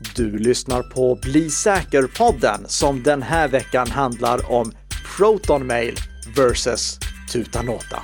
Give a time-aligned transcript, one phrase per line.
[0.00, 4.72] Du lyssnar på Bli säker-podden som den här veckan handlar om
[5.16, 5.94] Proton Mail
[6.36, 6.98] vs
[7.32, 8.02] Tutanota.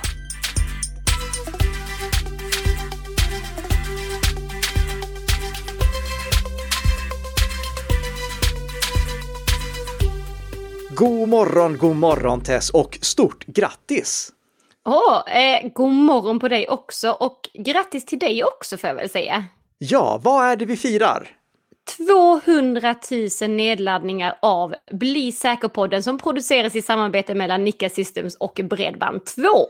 [10.95, 14.31] God morgon, god morgon Tess och stort grattis!
[14.85, 18.95] Åh, oh, eh, god morgon på dig också och grattis till dig också får jag
[18.95, 19.45] väl säga.
[19.77, 21.29] Ja, vad är det vi firar?
[21.85, 22.95] 200
[23.41, 29.65] 000 nedladdningar av Bli säker-podden som produceras i samarbete mellan Nika Systems och Bredband2.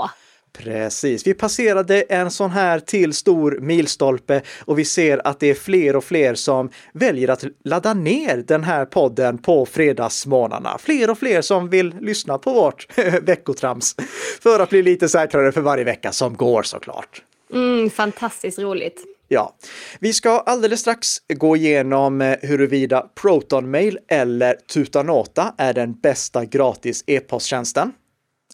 [0.58, 5.54] Precis, vi passerade en sån här till stor milstolpe och vi ser att det är
[5.54, 10.78] fler och fler som väljer att ladda ner den här podden på fredagsmorgnarna.
[10.80, 12.88] Fler och fler som vill lyssna på vårt
[13.22, 13.96] veckotrams
[14.42, 17.22] för att bli lite säkrare för varje vecka som går såklart.
[17.54, 19.15] Mm, fantastiskt roligt.
[19.28, 19.56] Ja,
[20.00, 27.04] vi ska alldeles strax gå igenom eh, huruvida ProtonMail eller Tutanota är den bästa gratis
[27.08, 27.92] e-posttjänsten.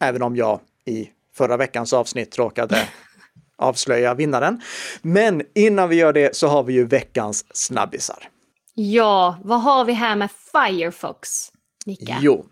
[0.02, 2.88] Även om jag i förra veckans avsnitt råkade
[3.58, 4.61] avslöja vinnaren.
[5.02, 8.30] Men innan vi gör det så har vi ju veckans snabbisar.
[8.73, 11.52] Ja, vad har vi här med Firefox,
[11.86, 12.17] Nika?
[12.22, 12.45] Jo,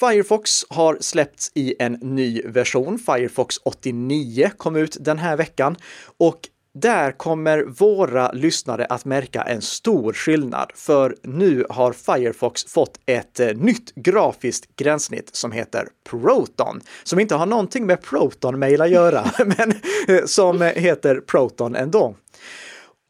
[0.00, 2.98] Firefox har släppts i en ny version.
[2.98, 5.76] Firefox 89 kom ut den här veckan
[6.18, 6.48] och
[6.80, 13.40] där kommer våra lyssnare att märka en stor skillnad, för nu har Firefox fått ett
[13.40, 19.30] eh, nytt grafiskt gränssnitt som heter Proton, som inte har någonting med Proton-mail att göra,
[19.44, 19.74] men
[20.08, 22.14] eh, som heter Proton ändå.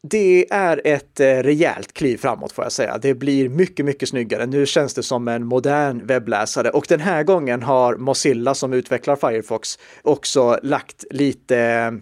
[0.09, 2.97] Det är ett eh, rejält kliv framåt får jag säga.
[2.97, 4.45] Det blir mycket, mycket snyggare.
[4.45, 9.15] Nu känns det som en modern webbläsare och den här gången har Mozilla som utvecklar
[9.15, 11.93] Firefox också lagt lite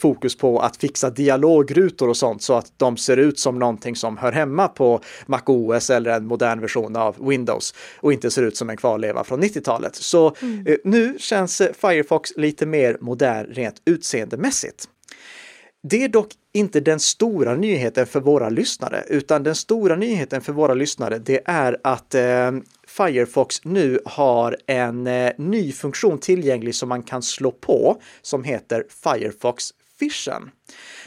[0.00, 4.16] fokus på att fixa dialogrutor och sånt så att de ser ut som någonting som
[4.16, 8.70] hör hemma på MacOS eller en modern version av Windows och inte ser ut som
[8.70, 9.94] en kvarleva från 90-talet.
[9.94, 10.66] Så mm.
[10.66, 14.88] Eh, nu känns eh, Firefox lite mer modern rent utseendemässigt.
[15.82, 20.52] Det är dock inte den stora nyheten för våra lyssnare, utan den stora nyheten för
[20.52, 22.50] våra lyssnare, det är att eh,
[22.98, 28.84] Firefox nu har en eh, ny funktion tillgänglig som man kan slå på som heter
[29.04, 29.64] Firefox
[30.00, 30.50] Vision.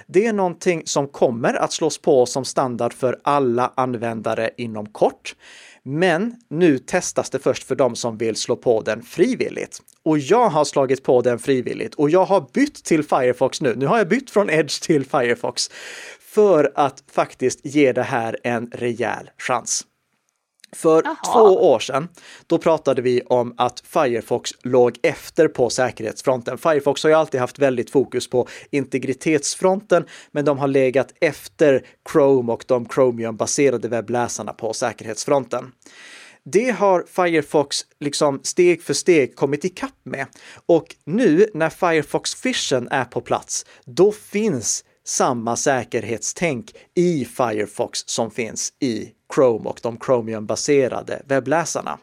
[0.08, 5.36] Det är någonting som kommer att slås på som standard för alla användare inom kort.
[5.84, 9.82] Men nu testas det först för de som vill slå på den frivilligt.
[10.04, 13.76] Och jag har slagit på den frivilligt och jag har bytt till Firefox nu.
[13.76, 15.70] Nu har jag bytt från Edge till Firefox
[16.20, 19.86] för att faktiskt ge det här en rejäl chans.
[20.76, 21.16] För Aha.
[21.34, 22.08] två år sedan,
[22.48, 26.58] då pratade vi om att Firefox låg efter på säkerhetsfronten.
[26.58, 32.54] Firefox har ju alltid haft väldigt fokus på integritetsfronten, men de har legat efter Chrome
[32.54, 35.72] och de Chromium-baserade webbläsarna på säkerhetsfronten.
[36.44, 40.28] Det har Firefox liksom steg för steg kommit ikapp med.
[40.66, 48.32] Och nu när Firefox Vision är på plats, då finns samma säkerhetstänk i Firefox som
[48.32, 52.00] finns i Chrome och de Chromium-baserade webbläsarna.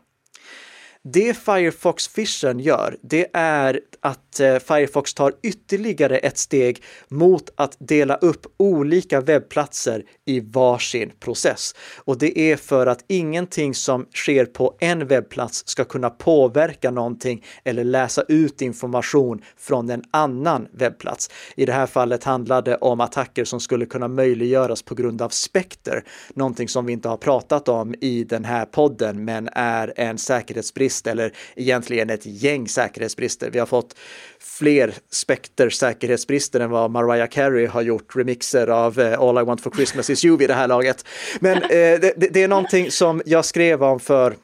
[1.04, 7.76] Det Firefox Vision gör, det är att eh, Firefox tar ytterligare ett steg mot att
[7.78, 11.74] dela upp olika webbplatser i varsin process.
[11.96, 17.44] Och det är för att ingenting som sker på en webbplats ska kunna påverka någonting
[17.64, 21.30] eller läsa ut information från en annan webbplats.
[21.56, 25.28] I det här fallet handlar det om attacker som skulle kunna möjliggöras på grund av
[25.28, 26.02] Spectre,
[26.34, 30.87] någonting som vi inte har pratat om i den här podden, men är en säkerhetsbrist
[31.06, 33.50] eller egentligen ett gäng säkerhetsbrister.
[33.50, 33.94] Vi har fått
[34.40, 39.60] fler Spectre säkerhetsbrister än vad Mariah Carey har gjort remixer av eh, All I Want
[39.60, 41.04] For Christmas Is You vid det här laget.
[41.40, 44.34] Men eh, det, det är någonting som jag skrev om för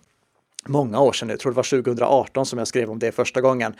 [0.66, 3.74] många år sedan, jag tror det var 2018 som jag skrev om det första gången.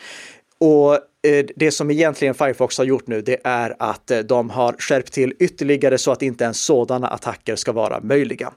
[0.57, 4.75] Och eh, det som egentligen Firefox har gjort nu, det är att eh, de har
[4.79, 8.53] skärpt till ytterligare så att inte ens sådana attacker ska vara möjliga.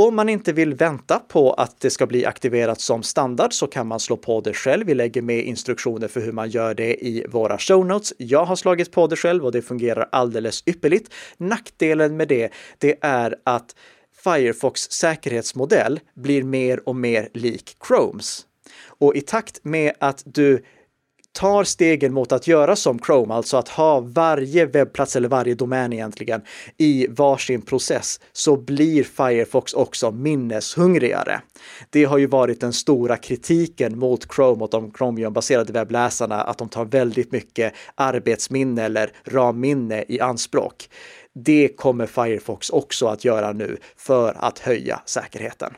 [0.00, 3.86] Om man inte vill vänta på att det ska bli aktiverat som standard så kan
[3.86, 4.86] man slå på det själv.
[4.86, 8.12] Vi lägger med instruktioner för hur man gör det i våra show notes.
[8.18, 11.14] Jag har slagit på det själv och det fungerar alldeles ypperligt.
[11.36, 13.76] Nackdelen med det, det är att
[14.24, 18.46] Firefox säkerhetsmodell blir mer och mer lik Chromes.
[18.86, 20.64] Och i takt med att du
[21.38, 25.92] tar stegen mot att göra som Chrome, alltså att ha varje webbplats eller varje domän
[25.92, 26.40] egentligen
[26.76, 31.40] i varsin process, så blir Firefox också minneshungrigare.
[31.90, 36.68] Det har ju varit den stora kritiken mot Chrome och de Chromium-baserade webbläsarna, att de
[36.68, 40.88] tar väldigt mycket arbetsminne eller ramminne i anspråk
[41.34, 45.74] Det kommer Firefox också att göra nu för att höja säkerheten.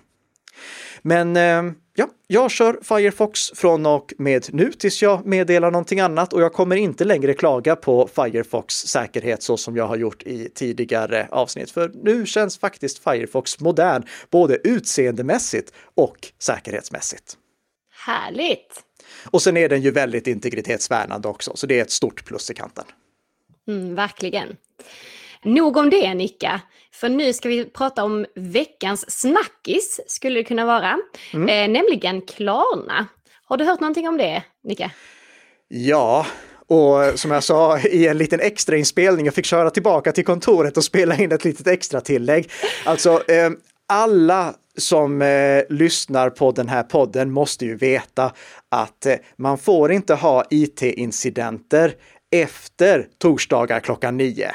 [1.03, 6.33] Men eh, ja, jag kör Firefox från och med nu tills jag meddelar någonting annat
[6.33, 10.49] och jag kommer inte längre klaga på Firefox säkerhet så som jag har gjort i
[10.55, 11.71] tidigare avsnitt.
[11.71, 17.37] För nu känns faktiskt Firefox modern, både utseendemässigt och säkerhetsmässigt.
[18.07, 18.83] Härligt!
[19.25, 22.55] Och sen är den ju väldigt integritetsvärnande också, så det är ett stort plus i
[22.55, 22.85] kanten.
[23.69, 24.57] Mm, verkligen.
[25.45, 26.61] Nog om det, Nicka.
[26.93, 30.99] För nu ska vi prata om veckans snackis, skulle det kunna vara.
[31.33, 31.49] Mm.
[31.49, 33.07] Eh, nämligen Klarna.
[33.45, 34.91] Har du hört någonting om det, Nicka?
[35.69, 36.27] Ja,
[36.67, 40.77] och som jag sa i en liten extra inspelning, jag fick köra tillbaka till kontoret
[40.77, 42.51] och spela in ett litet extra tillägg.
[42.85, 43.51] Alltså, eh,
[43.89, 48.33] alla som eh, lyssnar på den här podden måste ju veta
[48.69, 51.95] att eh, man får inte ha it-incidenter
[52.31, 54.53] efter torsdagar klockan nio.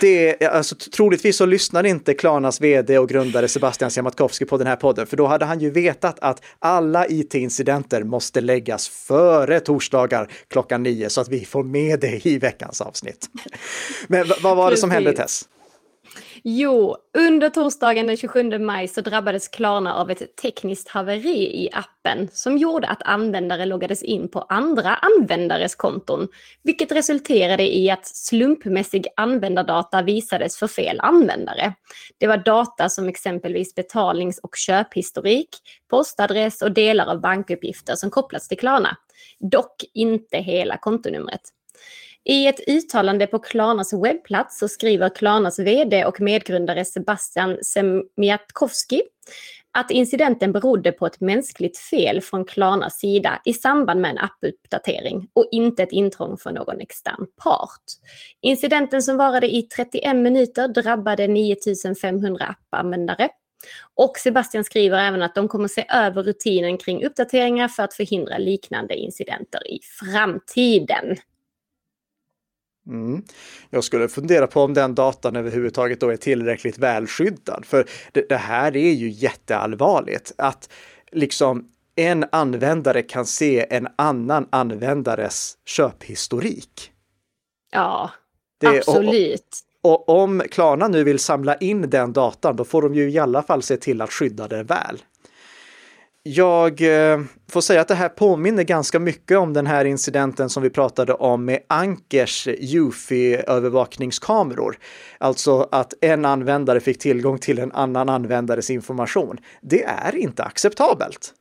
[0.00, 4.76] Det, alltså, troligtvis så lyssnar inte Klarnas vd och grundare Sebastian Siemiatkowski på den här
[4.76, 10.82] podden, för då hade han ju vetat att alla it-incidenter måste läggas före torsdagar klockan
[10.82, 13.28] nio så att vi får med det i veckans avsnitt.
[14.06, 15.44] Men vad var det som hände Tess?
[16.44, 22.28] Jo, under torsdagen den 27 maj så drabbades Klarna av ett tekniskt haveri i appen
[22.32, 26.28] som gjorde att användare loggades in på andra användares konton,
[26.62, 31.74] vilket resulterade i att slumpmässig användardata visades för fel användare.
[32.18, 35.48] Det var data som exempelvis betalnings och köphistorik,
[35.90, 38.96] postadress och delar av bankuppgifter som kopplats till Klarna.
[39.40, 41.42] Dock inte hela kontonumret.
[42.24, 49.02] I ett uttalande på Klarnas webbplats så skriver Klarnas vd och medgrundare Sebastian Semiatkowski
[49.72, 55.28] att incidenten berodde på ett mänskligt fel från Klarnas sida i samband med en appuppdatering
[55.32, 57.82] och inte ett intrång från någon extern part.
[58.40, 63.28] Incidenten som varade i 31 minuter drabbade 9500 appanvändare
[63.94, 68.38] och Sebastian skriver även att de kommer se över rutinen kring uppdateringar för att förhindra
[68.38, 71.16] liknande incidenter i framtiden.
[72.90, 73.22] Mm.
[73.70, 77.64] Jag skulle fundera på om den datan överhuvudtaget då är tillräckligt välskyddad.
[77.64, 80.32] För det, det, här är ju jätteallvarligt.
[80.38, 80.68] Att
[81.12, 86.92] liksom en användare kan se en annan användares köphistorik.
[87.72, 88.10] Ja,
[88.60, 89.58] det, absolut.
[89.82, 93.10] Och, och, och om Klarna nu vill samla in den datan, då får de ju
[93.10, 95.02] i alla fall se till att skydda det väl.
[96.22, 97.20] Jag eh,
[97.50, 101.14] får säga att det här påminner ganska mycket om den här incidenten som vi pratade
[101.14, 104.78] om med Ankers UFI-övervakningskameror.
[105.18, 109.38] Alltså att en användare fick tillgång till en annan användares information.
[109.62, 111.34] Det är inte acceptabelt.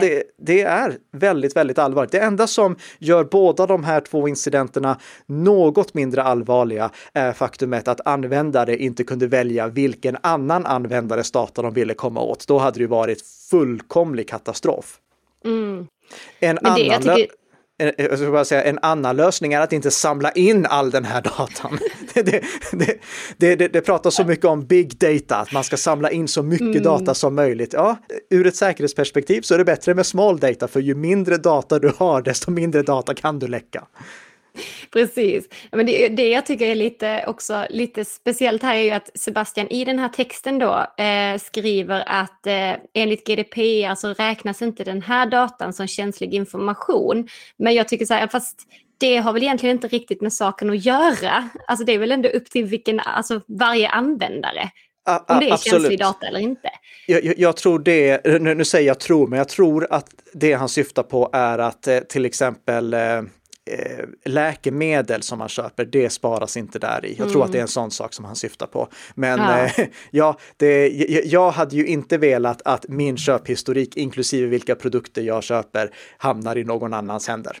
[0.00, 2.12] Det, det, är väldigt, väldigt allvarligt.
[2.12, 8.06] Det enda som gör båda de här två incidenterna något mindre allvarliga är faktumet att
[8.06, 12.46] användare inte kunde välja vilken annan användares data de ville komma åt.
[12.46, 14.98] Då hade det varit fullkomlig katastrof.
[15.44, 15.86] Mm.
[16.40, 17.26] En Men annan det, jag tycker
[17.78, 21.22] jag ska bara säga, en annan lösning är att inte samla in all den här
[21.22, 21.78] datan.
[22.22, 22.42] Det,
[23.36, 26.42] det, det, det, pratas så mycket om big data, att man ska samla in så
[26.42, 26.82] mycket mm.
[26.82, 27.72] data som möjligt.
[27.72, 27.96] Ja,
[28.30, 31.92] ur ett säkerhetsperspektiv så är det bättre med small data, för ju mindre data du
[31.96, 33.84] har, desto mindre data kan du läcka.
[34.92, 35.48] Precis.
[35.72, 39.68] Men det, det jag tycker är lite, också, lite speciellt här är ju att Sebastian
[39.68, 45.02] i den här texten då eh, skriver att eh, enligt GDPR så räknas inte den
[45.02, 47.28] här datan som känslig information.
[47.56, 48.60] Men jag tycker så här, fast
[48.98, 51.48] det har väl egentligen inte riktigt med saken att göra.
[51.66, 54.70] Alltså det är väl ändå upp till vilken, alltså varje användare.
[55.28, 55.82] om det är absolut.
[55.82, 56.70] känslig data eller inte.
[57.06, 60.52] Jag, jag, jag tror det, nu, nu, säger jag tror, men jag tror att det
[60.52, 63.22] han syftar på är att eh, till exempel Eh,
[64.24, 67.08] läkemedel som man köper, det sparas inte där i.
[67.08, 67.32] Jag mm.
[67.32, 67.68] tror att det är en mm.
[67.68, 68.88] sån sak som han syftar på.
[69.14, 70.88] Men ja, eh, ja det,
[71.24, 76.64] jag hade ju inte velat att min köphistorik, inklusive vilka produkter jag köper, hamnar i
[76.64, 77.58] någon annans händer.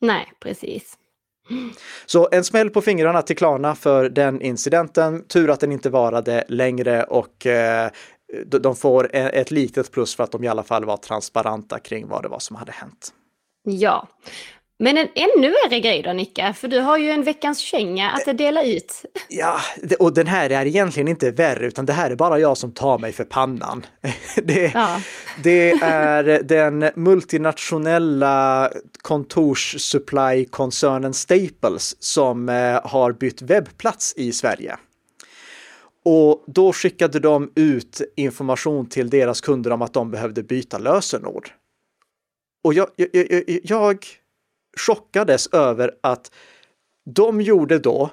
[0.00, 0.98] Nej, precis.
[2.06, 5.24] Så en smäll på fingrarna till Klarna för den incidenten.
[5.24, 7.90] Tur att den inte varade längre och eh,
[8.46, 12.08] de får e-, ett litet plus för att de i alla fall var transparenta kring
[12.08, 13.12] vad det var som hade hänt.
[13.62, 14.08] Ja,
[14.84, 18.38] men en ännu värre grej då Nicka, för du har ju en veckans känga att
[18.38, 19.04] dela ut.
[19.28, 19.60] Ja,
[19.98, 22.98] och den här är egentligen inte värre, utan det här är bara jag som tar
[22.98, 23.86] mig för pannan.
[24.42, 25.00] Det, ja.
[25.42, 28.70] det är den multinationella
[29.02, 34.76] kontorssupply-koncernen Staples som eh, har bytt webbplats i Sverige.
[36.04, 41.50] Och då skickade de ut information till deras kunder om att de behövde byta lösenord.
[42.64, 44.06] Och jag, jag, jag, jag
[44.76, 46.30] chockades över att
[47.14, 48.10] de gjorde då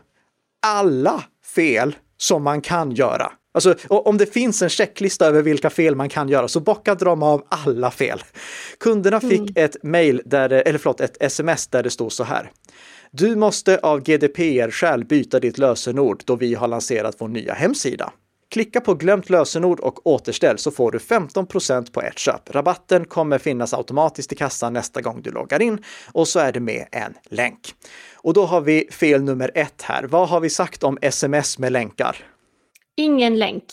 [0.61, 1.23] alla
[1.55, 3.31] fel som man kan göra.
[3.53, 7.23] Alltså om det finns en checklista över vilka fel man kan göra så bockade de
[7.23, 8.23] av alla fel.
[8.79, 9.53] Kunderna fick mm.
[9.55, 12.51] ett mail, där det, eller förlåt, ett sms där det stod så här.
[13.11, 18.13] Du måste av GDPR-skäl byta ditt lösenord då vi har lanserat vår nya hemsida.
[18.51, 22.49] Klicka på glömt lösenord och återställ så får du 15% på ett köp.
[22.49, 26.59] Rabatten kommer finnas automatiskt i kassan nästa gång du loggar in och så är det
[26.59, 27.73] med en länk.
[28.15, 30.03] Och då har vi fel nummer ett här.
[30.03, 32.15] Vad har vi sagt om sms med länkar?
[32.97, 33.63] Ingen länk.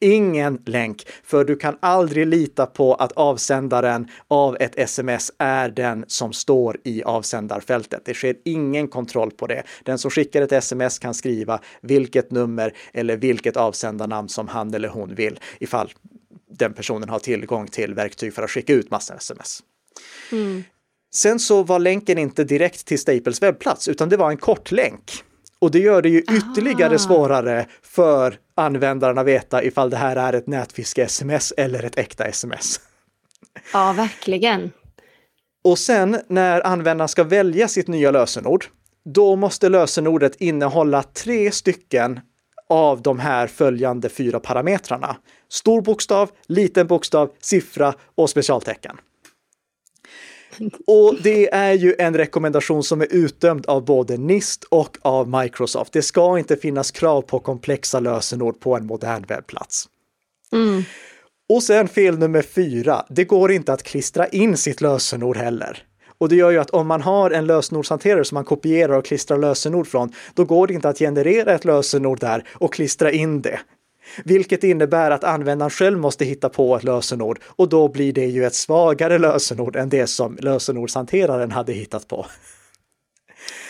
[0.00, 6.04] Ingen länk, för du kan aldrig lita på att avsändaren av ett sms är den
[6.08, 8.02] som står i avsändarfältet.
[8.04, 9.62] Det sker ingen kontroll på det.
[9.84, 14.88] Den som skickar ett sms kan skriva vilket nummer eller vilket avsändarnamn som han eller
[14.88, 15.92] hon vill ifall
[16.50, 19.62] den personen har tillgång till verktyg för att skicka ut massa sms.
[20.32, 20.64] Mm.
[21.14, 25.24] Sen så var länken inte direkt till Staples webbplats, utan det var en kort länk.
[25.58, 26.98] Och det gör det ju ytterligare Aha.
[26.98, 32.80] svårare för användaren att veta ifall det här är ett nätfiske-sms eller ett äkta sms.
[33.72, 34.72] Ja, verkligen.
[35.64, 38.66] Och sen när användaren ska välja sitt nya lösenord,
[39.04, 42.20] då måste lösenordet innehålla tre stycken
[42.68, 45.16] av de här följande fyra parametrarna.
[45.48, 48.96] Stor bokstav, liten bokstav, siffra och specialtecken.
[50.86, 55.92] Och det är ju en rekommendation som är utdömd av både NIST och av Microsoft.
[55.92, 59.88] Det ska inte finnas krav på komplexa lösenord på en modern webbplats.
[60.52, 60.82] Mm.
[61.48, 65.82] Och sen fel nummer fyra, det går inte att klistra in sitt lösenord heller.
[66.18, 69.38] Och det gör ju att om man har en lösenordshanterare som man kopierar och klistrar
[69.38, 73.60] lösenord från, då går det inte att generera ett lösenord där och klistra in det.
[74.24, 78.44] Vilket innebär att användaren själv måste hitta på ett lösenord och då blir det ju
[78.44, 82.26] ett svagare lösenord än det som lösenordshanteraren hade hittat på.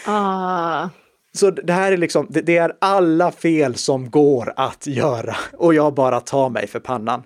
[0.07, 0.89] Ah.
[1.33, 5.95] Så det här är liksom, det, är alla fel som går att göra och jag
[5.95, 7.23] bara tar mig för pannan.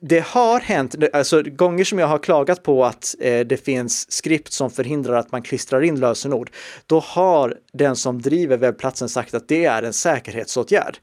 [0.00, 4.52] Det har hänt, alltså gånger som jag har klagat på att eh, det finns skript
[4.52, 6.50] som förhindrar att man klistrar in lösenord,
[6.86, 10.98] då har den som driver webbplatsen sagt att det är en säkerhetsåtgärd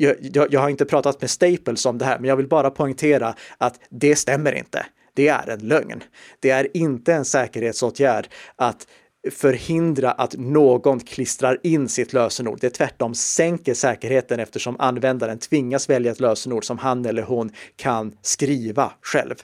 [0.00, 2.70] jag, jag, jag har inte pratat med Staples om det här, men jag vill bara
[2.70, 4.86] poängtera att det stämmer inte.
[5.14, 6.02] Det är en lögn.
[6.40, 8.86] Det är inte en säkerhetsåtgärd att
[9.30, 12.58] förhindra att någon klistrar in sitt lösenord.
[12.60, 18.14] Det tvärtom sänker säkerheten eftersom användaren tvingas välja ett lösenord som han eller hon kan
[18.22, 19.34] skriva själv.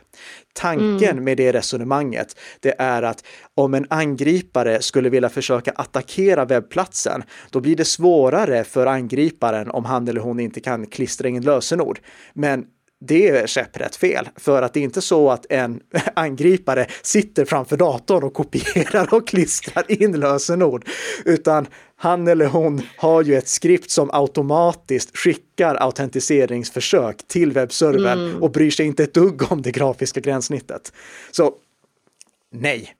[0.52, 1.25] Tanken mm.
[1.25, 7.61] med det resonemanget, det är att om en angripare skulle vilja försöka attackera webbplatsen, då
[7.61, 12.00] blir det svårare för angriparen om han eller hon inte kan klistra in lösenord.
[12.35, 12.66] Men
[13.00, 14.28] det är käpprätt fel.
[14.36, 15.80] För att det är inte så att en
[16.14, 20.88] angripare sitter framför datorn och kopierar och klistrar in lösenord,
[21.24, 28.42] utan han eller hon har ju ett skript som automatiskt skickar autentiseringsförsök till webbservern mm.
[28.42, 30.92] och bryr sig inte ett dugg om det grafiska gränssnittet.
[31.30, 31.54] Så
[32.52, 32.94] nej.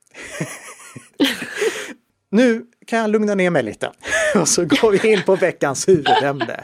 [2.31, 3.91] nu kan jag lugna ner mig lite
[4.35, 6.63] och så går vi in på veckans huvudämne.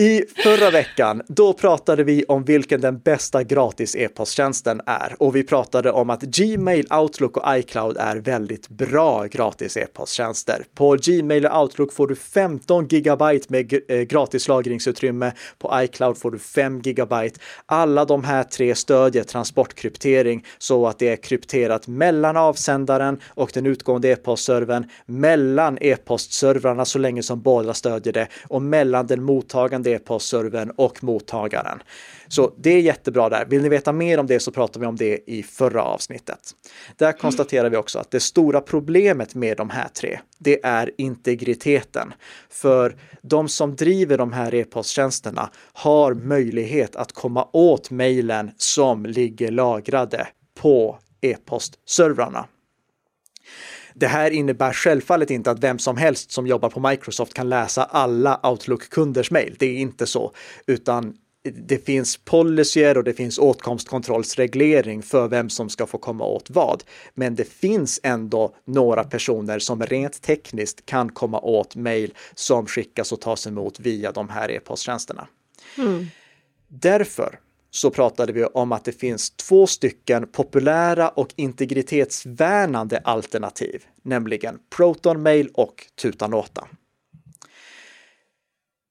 [0.00, 5.42] I förra veckan, då pratade vi om vilken den bästa gratis e-posttjänsten är och vi
[5.42, 10.64] pratade om att Gmail, Outlook och iCloud är väldigt bra gratis e-posttjänster.
[10.74, 15.32] På Gmail och Outlook får du 15 gigabyte med eh, gratis lagringsutrymme.
[15.58, 17.40] På iCloud får du 5 gigabyte.
[17.66, 23.66] Alla de här tre stödjer transportkryptering så att det är krypterat mellan avsändaren och den
[23.66, 30.70] utgående e-postservern, mellan e-postservrarna så länge som båda stödjer det och mellan den mottagande e-postservern
[30.76, 31.82] och mottagaren.
[32.28, 33.44] Så det är jättebra där.
[33.44, 36.40] Vill ni veta mer om det så pratar vi om det i förra avsnittet.
[36.96, 42.12] Där konstaterar vi också att det stora problemet med de här tre, det är integriteten.
[42.50, 49.50] För de som driver de här e-posttjänsterna har möjlighet att komma åt mejlen som ligger
[49.50, 52.46] lagrade på e-postservrarna.
[53.94, 57.84] Det här innebär självfallet inte att vem som helst som jobbar på Microsoft kan läsa
[57.84, 59.56] alla Outlook-kunders mejl.
[59.58, 60.32] Det är inte så,
[60.66, 66.50] utan det finns policyer och det finns åtkomstkontrollsreglering för vem som ska få komma åt
[66.50, 66.84] vad.
[67.14, 73.12] Men det finns ändå några personer som rent tekniskt kan komma åt mejl som skickas
[73.12, 75.28] och tas emot via de här e-posttjänsterna.
[75.78, 76.06] Mm.
[76.68, 77.38] Därför
[77.70, 85.22] så pratade vi om att det finns två stycken populära och integritetsvärnande alternativ, nämligen Proton
[85.22, 86.68] Mail och Tutanota.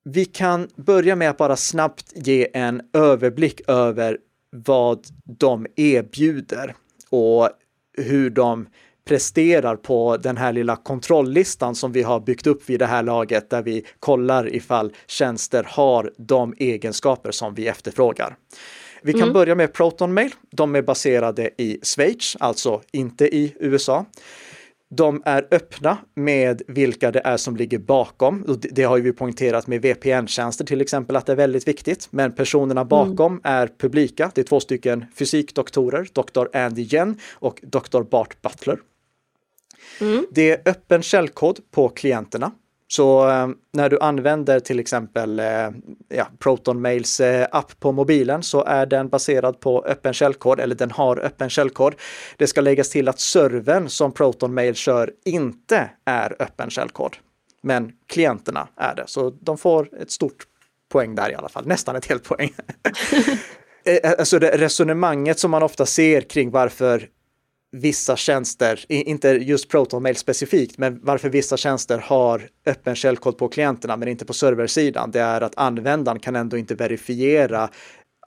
[0.03, 4.17] Vi kan börja med att bara snabbt ge en överblick över
[4.51, 6.75] vad de erbjuder
[7.09, 7.49] och
[7.97, 8.67] hur de
[9.09, 13.49] presterar på den här lilla kontrolllistan som vi har byggt upp vid det här laget
[13.49, 18.35] där vi kollar ifall tjänster har de egenskaper som vi efterfrågar.
[19.01, 19.33] Vi kan mm.
[19.33, 20.31] börja med Proton Mail.
[20.51, 24.05] De är baserade i Schweiz, alltså inte i USA.
[24.89, 28.57] De är öppna med vilka det är som ligger bakom.
[28.71, 32.07] Det har vi poängterat med VPN-tjänster till exempel att det är väldigt viktigt.
[32.11, 33.41] Men personerna bakom mm.
[33.43, 34.31] är publika.
[34.35, 36.57] Det är två stycken fysikdoktorer, Dr.
[36.57, 38.01] Andy Yen och Dr.
[38.01, 38.79] Bart Butler.
[40.01, 40.25] Mm.
[40.31, 42.51] Det är öppen källkod på klienterna
[42.91, 45.69] så eh, när du använder till exempel eh,
[46.07, 50.75] ja, Proton Mails eh, app på mobilen så är den baserad på öppen källkod eller
[50.75, 51.95] den har öppen källkod.
[52.37, 57.17] Det ska läggas till att servern som Proton Mail kör inte är öppen källkod.
[57.61, 60.43] Men klienterna är det, så de får ett stort
[60.91, 62.53] poäng där i alla fall, nästan ett helt poäng.
[64.17, 67.07] alltså det resonemanget som man ofta ser kring varför
[67.71, 73.47] vissa tjänster, inte just Proton Mail specifikt, men varför vissa tjänster har öppen källkod på
[73.47, 77.69] klienterna men inte på serversidan, det är att användaren kan ändå inte verifiera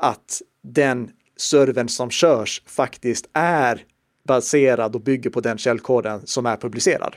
[0.00, 3.84] att den servern som körs faktiskt är
[4.28, 7.16] baserad och bygger på den källkoden som är publicerad.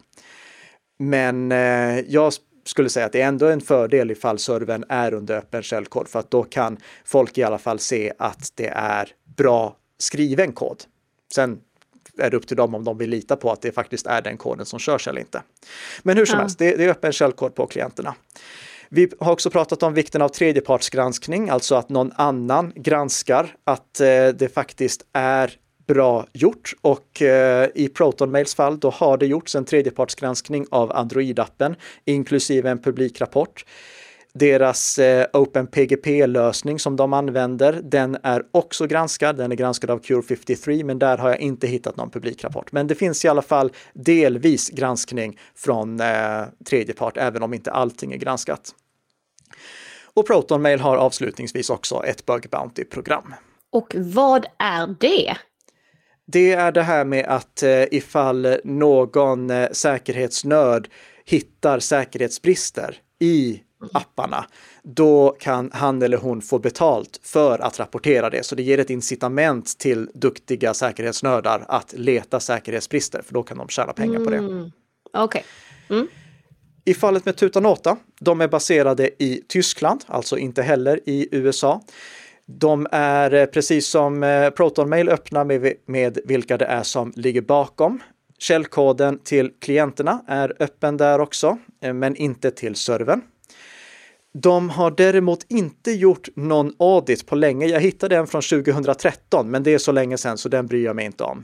[0.99, 2.33] Men eh, jag
[2.65, 6.19] skulle säga att det är ändå en fördel ifall servern är under öppen källkod för
[6.19, 10.83] att då kan folk i alla fall se att det är bra skriven kod.
[11.33, 11.59] Sen
[12.17, 14.37] är det upp till dem om de vill lita på att det faktiskt är den
[14.37, 15.41] koden som körs eller inte.
[16.03, 16.41] Men hur som ja.
[16.41, 18.15] helst, det, det är öppen källkod på klienterna.
[18.89, 24.27] Vi har också pratat om vikten av tredjepartsgranskning, alltså att någon annan granskar att eh,
[24.27, 25.53] det faktiskt är
[25.87, 31.75] bra gjort och eh, i ProtonMails fall då har det gjorts en tredjepartsgranskning av Android-appen
[32.05, 33.65] inklusive en publikrapport.
[34.39, 39.37] Deras eh, OpenPGP-lösning som de använder, den är också granskad.
[39.37, 42.71] Den är granskad av Cure53, men där har jag inte hittat någon publikrapport.
[42.71, 47.71] Men det finns i alla fall delvis granskning från eh, tredje part, även om inte
[47.71, 48.75] allting är granskat.
[50.13, 53.33] Och ProtonMail har avslutningsvis också ett Bug Bounty-program.
[53.71, 55.37] Och vad är det?
[56.27, 60.89] Det är det här med att eh, ifall någon eh, säkerhetsnörd
[61.25, 63.61] hittar säkerhetsbrister i
[63.93, 64.45] apparna,
[64.83, 68.45] då kan han eller hon få betalt för att rapportera det.
[68.45, 73.67] Så det ger ett incitament till duktiga säkerhetsnördar att leta säkerhetsbrister, för då kan de
[73.67, 74.37] tjäna pengar på det.
[74.37, 74.71] Mm.
[75.13, 75.41] Okay.
[75.89, 76.07] Mm.
[76.85, 81.81] I fallet med Tutanota, de är baserade i Tyskland, alltså inte heller i USA.
[82.45, 87.41] De är eh, precis som eh, ProtonMail öppna med, med vilka det är som ligger
[87.41, 87.99] bakom.
[88.37, 93.21] Källkoden till klienterna är öppen där också, eh, men inte till servern.
[94.37, 97.65] De har däremot inte gjort någon audit på länge.
[97.65, 100.95] Jag hittade en från 2013, men det är så länge sedan så den bryr jag
[100.95, 101.43] mig inte om.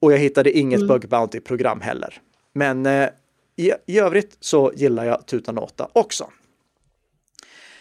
[0.00, 0.88] Och jag hittade inget mm.
[0.88, 2.20] bug bounty-program heller.
[2.52, 3.08] Men eh,
[3.56, 6.30] i, i övrigt så gillar jag Tutanota också.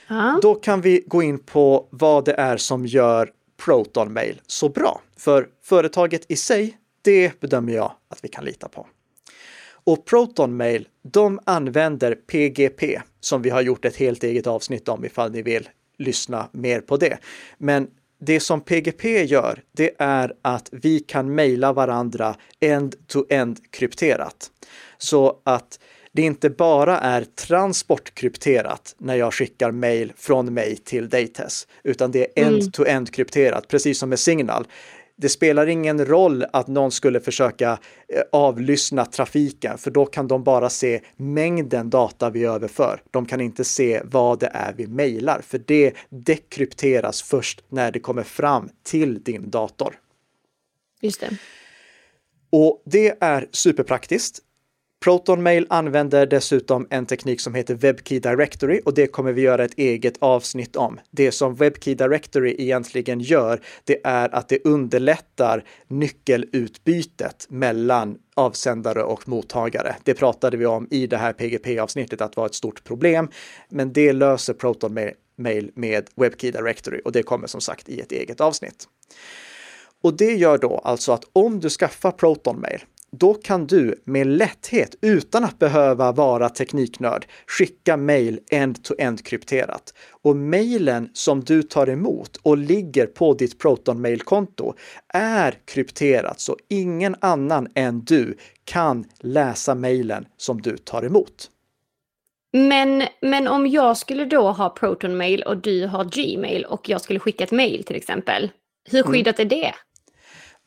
[0.08, 0.40] Ah.
[0.42, 3.32] Då kan vi gå in på vad det är som gör
[3.66, 5.02] Proton Mail så bra.
[5.18, 8.88] För företaget i sig, det bedömer jag att vi kan lita på.
[9.90, 15.06] Och Proton Mail, de använder PGP som vi har gjort ett helt eget avsnitt om
[15.06, 17.18] ifall ni vill lyssna mer på det.
[17.58, 17.88] Men
[18.22, 24.52] det som PGP gör, det är att vi kan mejla varandra end-to-end krypterat.
[24.98, 25.80] Så att
[26.12, 32.40] det inte bara är transportkrypterat när jag skickar mejl från mig till Dates, utan det
[32.40, 32.54] är mm.
[32.54, 34.68] end-to-end krypterat, precis som med Signal
[35.22, 37.72] det spelar ingen roll att någon skulle försöka
[38.08, 43.02] eh, avlyssna trafiken, för då kan de bara se mängden data vi överför.
[43.12, 48.00] De kan inte se vad det är vi mejlar, för det dekrypteras först när det
[48.00, 50.00] kommer fram till din dator.
[51.02, 51.30] Just det.
[52.50, 54.40] Och det är superpraktiskt.
[55.04, 59.78] ProtonMail använder dessutom en teknik som heter WebKey Directory och det kommer vi göra ett
[59.78, 61.00] eget avsnitt om.
[61.12, 69.28] Det som WebKey Directory egentligen gör, det är att det underlättar nyckelutbytet mellan avsändare och
[69.28, 69.96] mottagare.
[70.04, 73.30] Det pratade vi om i det här PGP-avsnittet att vara ett stort problem,
[73.70, 78.42] men det löser ProtonMail med WebKey Directory och det kommer som sagt i ett eget
[78.42, 78.88] avsnitt.
[80.02, 82.80] Och det gör då alltså att om du skaffar ProtonMail
[83.12, 89.94] då kan du med lätthet, utan att behöva vara tekniknörd, skicka mejl end-to-end krypterat.
[90.22, 94.74] Och mejlen som du tar emot och ligger på ditt Proton Mail-konto
[95.14, 101.50] är krypterat, så ingen annan än du kan läsa mejlen som du tar emot.
[102.52, 107.02] Men, men om jag skulle då ha Proton Mail och du har Gmail och jag
[107.02, 108.52] skulle skicka ett mejl till exempel,
[108.92, 109.12] hur mm.
[109.12, 109.48] skyddat mm.
[109.48, 109.74] är det?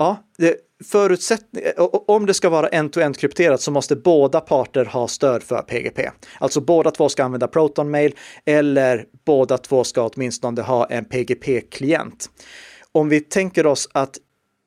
[0.03, 1.65] Ja, det, förutsättning,
[2.07, 6.11] om det ska vara end-to-end krypterat så måste båda parter ha stöd för PGP.
[6.39, 12.31] Alltså båda två ska använda Proton Mail eller båda två ska åtminstone ha en PGP-klient.
[12.93, 14.19] Om vi tänker oss att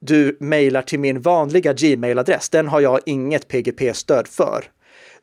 [0.01, 4.65] du mejlar till min vanliga Gmail-adress, den har jag inget PGP-stöd för.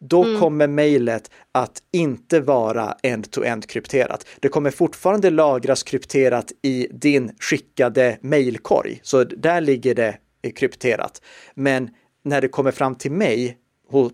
[0.09, 0.41] Då mm.
[0.41, 4.27] kommer mejlet att inte vara end-to-end krypterat.
[4.41, 10.17] Det kommer fortfarande lagras krypterat i din skickade mejlkorg, så där ligger det
[10.57, 11.23] krypterat.
[11.55, 11.91] Men
[12.25, 13.59] när det kommer fram till mig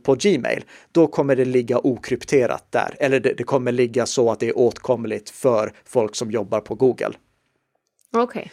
[0.03, 2.97] på Gmail, då kommer det ligga okrypterat där.
[2.99, 6.75] Eller det, det kommer ligga så att det är åtkomligt för folk som jobbar på
[6.75, 7.13] Google.
[8.13, 8.23] Okej.
[8.23, 8.49] Okay.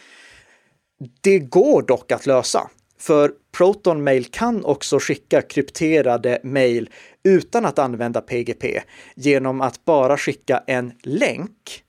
[1.20, 2.70] Det går dock att lösa.
[2.98, 6.90] För Proton Mail kan också skicka krypterade mail
[7.26, 8.82] utan att använda PGP
[9.14, 11.82] genom att bara skicka en länk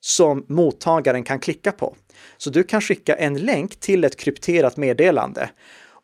[0.00, 1.96] som mottagaren kan klicka på.
[2.36, 5.50] Så du kan skicka en länk till ett krypterat meddelande.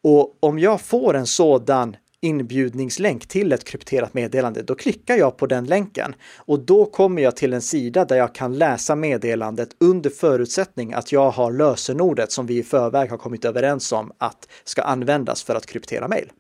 [0.03, 5.47] Och om jag får en sådan inbjudningslänk till ett krypterat meddelande, då klickar jag på
[5.47, 10.11] den länken och då kommer jag till en sida där jag kan läsa meddelandet under
[10.11, 14.83] förutsättning att jag har lösenordet som vi i förväg har kommit överens om att ska
[14.83, 16.31] användas för att kryptera mejl.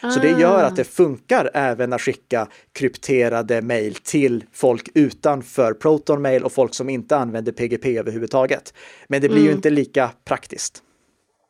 [0.00, 0.84] Så det gör att det ah.
[0.84, 7.16] funkar även att skicka krypterade mejl till folk utanför Proton Mail och folk som inte
[7.16, 8.74] använder PGP överhuvudtaget.
[9.08, 9.48] Men det blir mm.
[9.48, 10.82] ju inte lika praktiskt.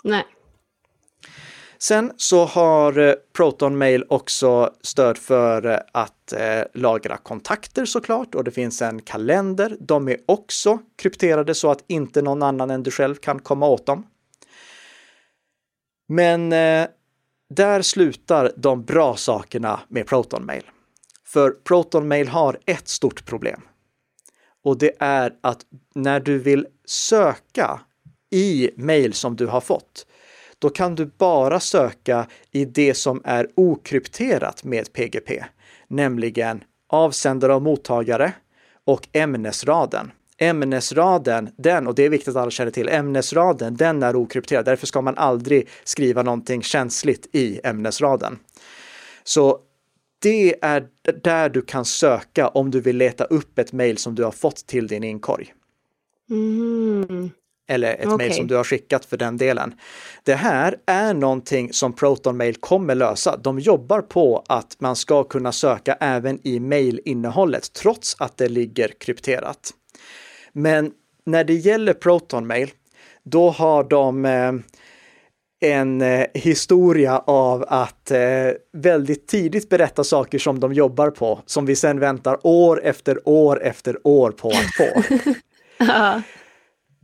[0.04, 0.24] Nej.
[1.78, 8.34] Sen så har eh, Proton Mail också stöd för eh, att eh, lagra kontakter såklart
[8.34, 9.76] och det finns en kalender.
[9.80, 13.86] De är också krypterade så att inte någon annan än du själv kan komma åt
[13.86, 14.06] dem.
[16.08, 16.86] Men eh,
[17.48, 20.62] där slutar de bra sakerna med Proton Mail.
[21.24, 23.60] För Proton Mail har ett stort problem.
[24.64, 25.60] Och det är att
[25.94, 27.80] när du vill söka
[28.30, 30.06] i mail som du har fått,
[30.58, 35.44] då kan du bara söka i det som är okrypterat med PGP,
[35.88, 38.32] nämligen avsändare och mottagare
[38.84, 40.10] och ämnesraden.
[40.38, 44.64] Ämnesraden, den, och det är viktigt att alla känner till, ämnesraden, den är okrypterad.
[44.64, 48.38] Därför ska man aldrig skriva någonting känsligt i ämnesraden.
[49.24, 49.58] Så
[50.22, 50.86] det är
[51.22, 54.66] där du kan söka om du vill leta upp ett mejl som du har fått
[54.66, 55.54] till din inkorg.
[56.30, 57.30] Mm.
[57.68, 58.16] Eller ett okay.
[58.16, 59.74] mejl som du har skickat för den delen.
[60.22, 63.36] Det här är någonting som Proton Mail kommer lösa.
[63.36, 68.88] De jobbar på att man ska kunna söka även i mejlinnehållet trots att det ligger
[68.88, 69.72] krypterat.
[70.56, 70.92] Men
[71.24, 72.70] när det gäller protonmail,
[73.22, 74.52] då har de eh,
[75.60, 78.18] en eh, historia av att eh,
[78.72, 83.62] väldigt tidigt berätta saker som de jobbar på, som vi sen väntar år efter år
[83.62, 85.02] efter år på att få.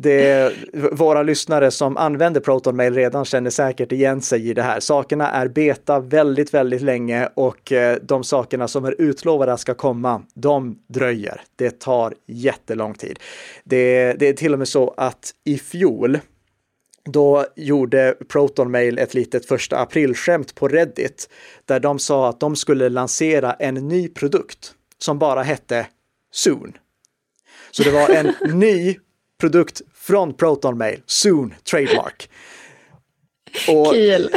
[0.03, 0.53] Det,
[0.93, 4.81] våra lyssnare som använder Proton Mail redan känner säkert igen sig i det här.
[4.81, 9.75] Sakerna är beta väldigt, väldigt länge och eh, de sakerna som är utlovade att ska
[9.75, 11.41] komma, de dröjer.
[11.57, 13.19] Det tar jättelång tid.
[13.65, 16.19] Det, det är till och med så att i fjol,
[17.05, 21.29] då gjorde ProtonMail ett litet första aprilskämt på Reddit
[21.65, 25.87] där de sa att de skulle lansera en ny produkt som bara hette
[26.33, 26.73] Soon.
[27.71, 28.97] Så det var en ny
[29.43, 32.31] produkt från Proton Mail, Soon Trademark.
[33.69, 34.31] Och, Kul!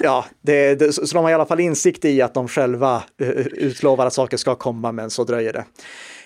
[0.00, 3.28] Ja, det, det, så de har i alla fall insikt i att de själva uh,
[3.46, 5.64] utlovar att saker ska komma, men så dröjer det.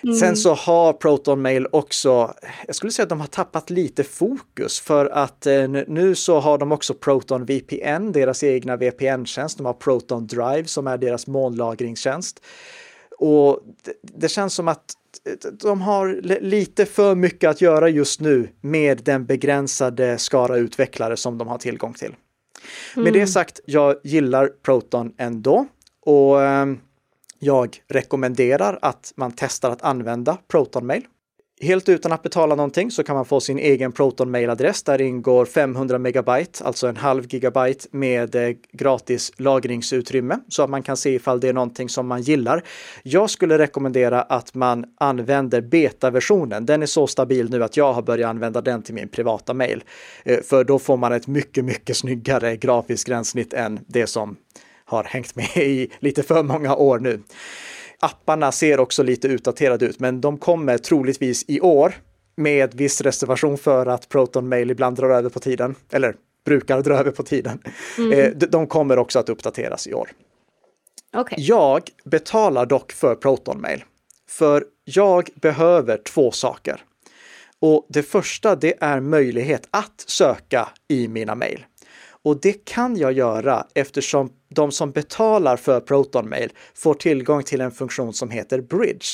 [0.03, 0.15] Mm.
[0.15, 2.33] Sen så har Proton Mail också,
[2.67, 6.57] jag skulle säga att de har tappat lite fokus för att eh, nu så har
[6.57, 9.57] de också Proton VPN, deras egna VPN-tjänst.
[9.57, 12.41] De har Proton Drive som är deras molnlagringstjänst.
[13.17, 14.93] Och det, det känns som att
[15.51, 21.37] de har lite för mycket att göra just nu med den begränsade skara utvecklare som
[21.37, 22.15] de har tillgång till.
[22.95, 23.03] Mm.
[23.03, 23.27] Med det mm.
[23.27, 25.65] sagt, jag gillar Proton ändå
[26.05, 26.79] och ehm,
[27.39, 31.03] jag rekommenderar att man testar att använda Proton Mail.
[31.63, 34.83] Helt utan att betala någonting så kan man få sin egen Proton mailadress.
[34.83, 40.83] Där ingår 500 megabyte, alltså en halv gigabyte med eh, gratis lagringsutrymme så att man
[40.83, 42.63] kan se ifall det är någonting som man gillar.
[43.03, 46.65] Jag skulle rekommendera att man använder betaversionen.
[46.65, 49.83] Den är så stabil nu att jag har börjat använda den till min privata mail.
[50.25, 54.35] Eh, för då får man ett mycket, mycket snyggare grafiskt gränssnitt än det som
[54.85, 57.19] har hängt med i lite för många år nu.
[58.03, 61.93] Apparna ser också lite utdaterade ut, men de kommer troligtvis i år
[62.35, 66.95] med viss reservation för att Proton Mail ibland drar över på tiden, eller brukar dra
[66.95, 67.59] över på tiden.
[67.97, 68.33] Mm.
[68.49, 70.09] De kommer också att uppdateras i år.
[71.17, 71.37] Okay.
[71.41, 73.83] Jag betalar dock för Proton Mail,
[74.29, 76.81] för jag behöver två saker.
[77.59, 81.65] Och det första, det är möjlighet att söka i mina mejl.
[82.23, 87.71] Och det kan jag göra eftersom de som betalar för ProtonMail får tillgång till en
[87.71, 89.05] funktion som heter Bridge.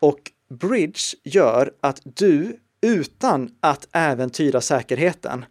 [0.00, 5.44] Och Bridge gör att du utan att äventyra säkerheten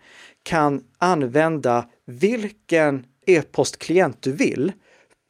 [0.43, 4.71] kan använda vilken e-postklient du vill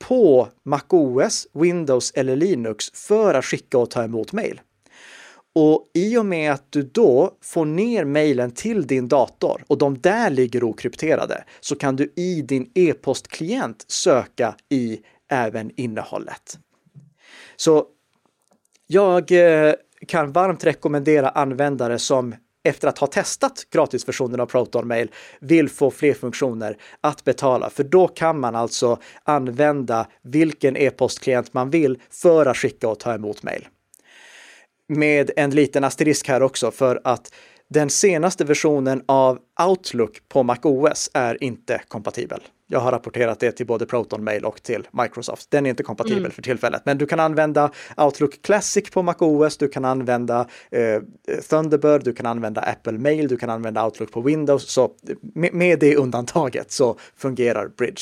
[0.08, 4.62] på MacOS, Windows eller Linux för att skicka och ta emot mejl.
[5.56, 10.02] Och i och med att du då får ner mejlen till din dator och de
[10.02, 15.00] där ligger okrypterade så kan du i din e-postklient söka i
[15.32, 16.60] även innehållet.
[17.56, 17.86] Så
[18.88, 19.74] jag eh,
[20.08, 26.13] kan varmt rekommendera användare som efter att ha testat gratisversionen av ProtonMail vill få fler
[26.13, 27.70] funktioner att betala.
[27.70, 33.13] För då kan man alltså använda vilken e-postklient man vill för att skicka och ta
[33.13, 33.68] emot mejl.
[34.88, 37.34] Med en liten asterisk här också för att
[37.69, 42.41] den senaste versionen av Outlook på MacOS är inte kompatibel.
[42.67, 45.52] Jag har rapporterat det till både Proton Mail och till Microsoft.
[45.52, 46.32] Den är inte kompatibel mm.
[46.32, 51.02] för tillfället, men du kan använda Outlook Classic på MacOS, du kan använda eh,
[51.50, 54.69] Thunderbird, du kan använda Apple Mail, du kan använda Outlook på Windows.
[54.69, 58.02] Så med, med det undantaget så fungerar Bridge.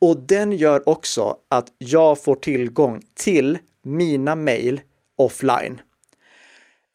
[0.00, 4.80] Och den gör också att jag får tillgång till mina mejl
[5.20, 5.80] offline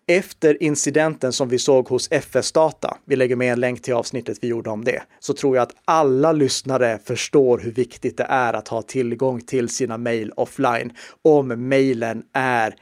[0.07, 4.37] efter incidenten som vi såg hos FS Data, vi lägger med en länk till avsnittet
[4.41, 8.53] vi gjorde om det, så tror jag att alla lyssnare förstår hur viktigt det är
[8.53, 12.75] att ha tillgång till sina mejl offline om mejlen är,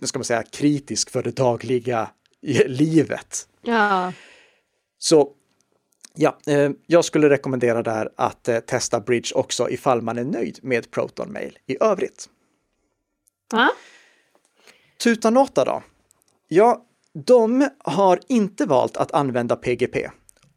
[0.00, 2.10] nu ska man säga, kritisk för det dagliga
[2.66, 3.48] livet.
[3.62, 4.12] Ja.
[4.98, 5.32] Så
[6.14, 10.58] ja, eh, jag skulle rekommendera där att eh, testa Bridge också ifall man är nöjd
[10.62, 12.28] med Proton Mail i övrigt.
[13.52, 13.70] Ja.
[15.02, 15.82] Tutanota då?
[16.48, 20.10] Ja, de har inte valt att använda PGP.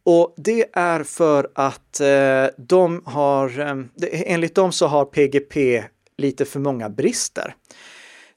[0.04, 5.84] Och det är för att eh, de har, eh, enligt dem så har PGP
[6.16, 7.54] lite för många brister.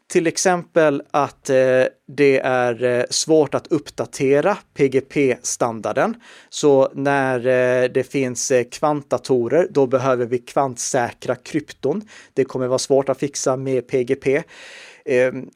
[0.09, 6.15] Till exempel att eh, det är eh, svårt att uppdatera PGP-standarden.
[6.49, 12.01] Så när eh, det finns eh, kvantdatorer, då behöver vi kvantsäkra krypton.
[12.33, 14.43] Det kommer vara svårt att fixa med PGP.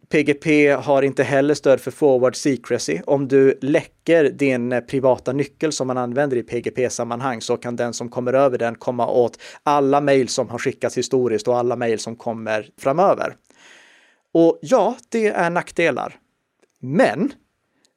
[0.09, 2.99] PGP ehm, har inte heller stöd för forward secrecy.
[3.05, 7.93] Om du läcker din eh, privata nyckel som man använder i PGP-sammanhang så kan den
[7.93, 11.99] som kommer över den komma åt alla mejl som har skickats historiskt och alla mejl
[11.99, 13.35] som kommer framöver.
[14.33, 16.15] Och ja, det är nackdelar.
[16.79, 17.33] Men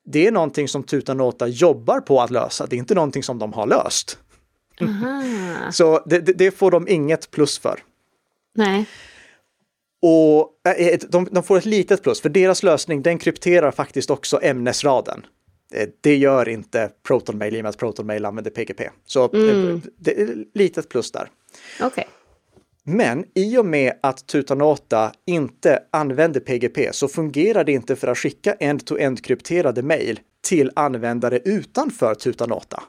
[0.07, 2.67] det är någonting som Tutanota jobbar på att lösa.
[2.67, 4.19] Det är inte någonting som de har löst.
[5.73, 7.81] Så det, det, får de inget plus för.
[8.55, 8.87] Nej.
[10.07, 14.41] Och äh, de, de, får ett litet plus, för deras lösning den krypterar faktiskt också
[14.43, 15.27] ämnesraden.
[16.01, 18.91] Det gör inte ProtonMail i och med att ProtonMail använder PGP.
[19.07, 19.83] Så eh, mm.
[19.99, 21.29] det är ett litet plus där.
[21.81, 22.05] Okay.
[22.85, 28.19] Men i och med att Tutanota inte använder PGP så fungerar det inte för att
[28.19, 32.83] skicka end-to-end krypterade mejl till användare utanför Tutanota.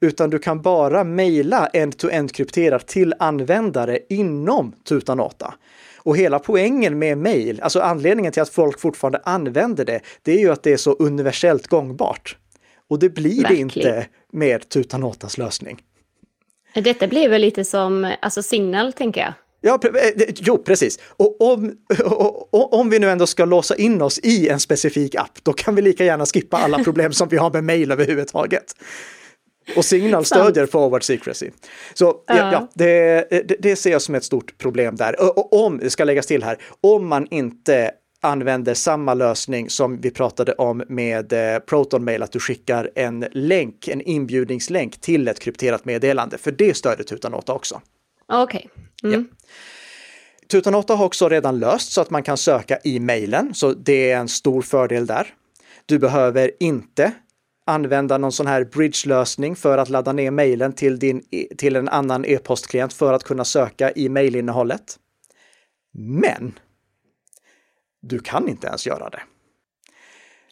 [0.00, 5.54] Utan du kan bara mejla end-to-end krypterat till användare inom Tutanota.
[6.02, 10.38] Och hela poängen med mail, alltså anledningen till att folk fortfarande använder det, det är
[10.38, 12.36] ju att det är så universellt gångbart.
[12.88, 13.68] Och det blir Verkligen.
[13.68, 15.82] det inte med Tutanotas lösning.
[16.74, 19.32] Detta blir väl lite som alltså Signal, tänker jag.
[19.60, 20.98] Ja, eh, jo, precis.
[21.06, 21.76] Och om,
[22.50, 25.74] och, om vi nu ändå ska låsa in oss i en specifik app, då kan
[25.74, 28.74] vi lika gärna skippa alla problem som vi har med mail överhuvudtaget.
[29.76, 31.50] Och Signal stödjer forward secrecy.
[31.94, 35.20] Så ja, ja, ja det, det, det, ser jag som ett stort problem där.
[35.20, 40.00] Och, och om, det ska läggas till här, om man inte använder samma lösning som
[40.00, 45.40] vi pratade om med eh, ProtonMail, att du skickar en länk, en inbjudningslänk till ett
[45.40, 47.80] krypterat meddelande, för det stöder Tutanota också.
[48.28, 48.68] Okej.
[49.02, 49.14] Okay.
[49.14, 49.28] Mm.
[49.30, 49.36] Ja.
[50.48, 54.16] Tutanota har också redan löst så att man kan söka i mejlen, så det är
[54.16, 55.26] en stor fördel där.
[55.86, 57.12] Du behöver inte
[57.66, 61.24] använda någon sån här bridge-lösning för att ladda ner mejlen till, din,
[61.58, 64.98] till en annan e-postklient för att kunna söka i mejlinnehållet.
[65.92, 66.58] Men
[68.02, 69.22] du kan inte ens göra det.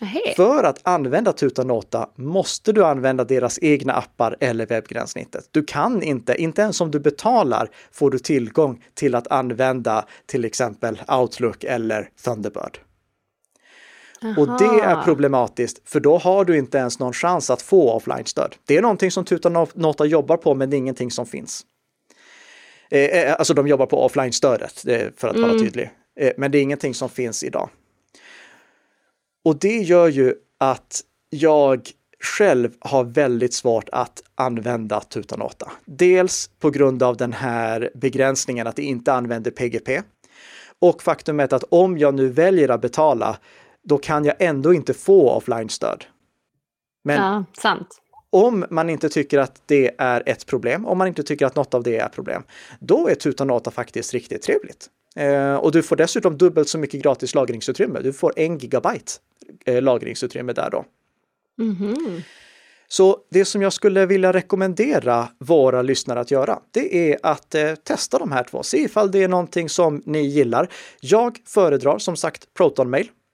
[0.03, 0.21] Aha.
[0.37, 5.49] För att använda Tutanota måste du använda deras egna appar eller webbgränssnittet.
[5.51, 10.45] Du kan inte, inte ens om du betalar, får du tillgång till att använda till
[10.45, 12.79] exempel Outlook eller Thunderbird.
[14.23, 14.41] Aha.
[14.41, 18.55] Och det är problematiskt, för då har du inte ens någon chans att få offline-stöd.
[18.65, 21.67] Det är någonting som Tutanota jobbar på, men det är ingenting som finns.
[22.91, 24.81] Eh, eh alltså de jobbar på offline-stödet,
[25.17, 25.49] för att mm.
[25.49, 25.91] vara tydlig.
[26.21, 27.69] Eh, men det är ingenting som finns idag.
[29.45, 31.01] Och det gör ju att
[31.31, 35.73] jag själv har väldigt svårt att använda Tutanota.
[35.85, 40.03] Dels på grund av den här begränsningen att det inte använder PGP.
[40.81, 43.39] Och faktumet att om jag nu väljer att betala,
[43.85, 46.05] då kan jag ändå inte få offline-stöd.
[47.05, 47.89] Men ja, sant.
[48.31, 51.75] om man inte tycker att det är ett problem, om man inte tycker att något
[51.75, 52.43] av det är problem,
[52.81, 54.89] då är Tutanota faktiskt riktigt trevligt.
[55.17, 58.01] Eh, och du får dessutom dubbelt så mycket gratis lagringsutrymme.
[58.01, 59.13] Du får en gigabyte
[59.65, 60.85] eh, lagringsutrymme där då.
[61.59, 62.23] Mm -hmm.
[62.89, 67.75] Så det som jag skulle vilja rekommendera våra lyssnare att göra, det är att eh,
[67.75, 68.63] testa de här två.
[68.63, 70.69] Se ifall det är någonting som ni gillar.
[71.01, 72.91] Jag föredrar som sagt Proton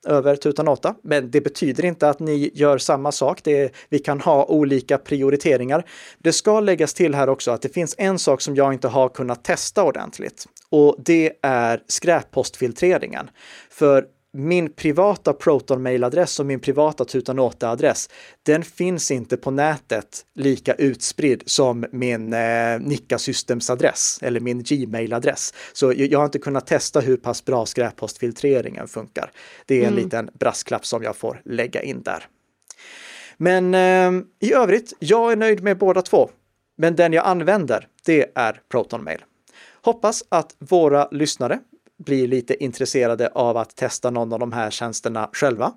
[0.07, 3.41] över över Tutanota, men det betyder inte att ni gör samma sak.
[3.45, 5.85] Det vi kan ha olika prioriteringar.
[6.19, 9.09] Det ska läggas till här också att det finns en sak som jag inte har
[9.09, 13.31] kunnat testa ordentligt och det är skräppostfiltreringen.
[13.71, 18.11] För min privata Proton-mailadress och min privata Tutanota-adress,
[18.43, 25.55] den finns inte på nätet lika utspridd som min eh, Nika Systems-adress eller min Gmail-adress.
[25.73, 29.31] Så jag har inte kunnat testa hur pass bra skräppostfiltreringen funkar.
[29.67, 30.05] Det är en mm.
[30.05, 32.27] liten brasklapp som jag får lägga in där.
[33.37, 36.31] Men eh, i övrigt, jag är nöjd med båda två.
[36.77, 39.25] Men den jag använder, det är Proton Mail.
[39.83, 41.59] Hoppas att våra lyssnare
[41.99, 45.73] blir lite intresserade av att testa någon av de här tjänsterna själva.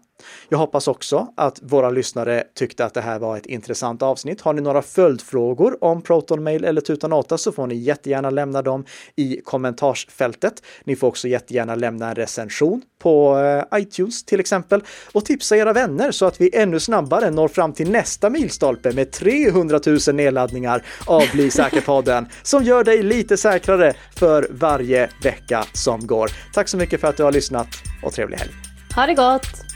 [0.49, 4.41] Jag hoppas också att våra lyssnare tyckte att det här var ett intressant avsnitt.
[4.41, 9.41] Har ni några följdfrågor om ProtonMail eller Tutanota så får ni jättegärna lämna dem i
[9.43, 10.63] kommentarsfältet.
[10.83, 15.73] Ni får också jättegärna lämna en recension på eh, iTunes till exempel och tipsa era
[15.73, 20.83] vänner så att vi ännu snabbare når fram till nästa milstolpe med 300 000 nedladdningar
[21.05, 26.31] av Bli säker-podden som gör dig lite säkrare för varje vecka som går.
[26.53, 27.67] Tack så mycket för att du har lyssnat
[28.03, 28.51] och trevlig helg!
[28.95, 29.66] Ha det gott!